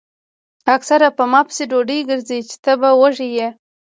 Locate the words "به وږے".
2.81-3.27